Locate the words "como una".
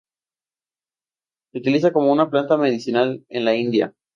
1.93-2.27